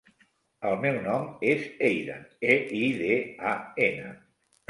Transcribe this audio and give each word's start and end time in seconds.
El 0.69 0.77
meu 0.85 0.95
nom 1.07 1.25
és 1.49 1.67
Eidan: 1.89 2.25
e, 2.53 2.57
i, 2.79 2.89
de, 3.03 3.19
a, 3.51 3.55
ena. 3.91 4.09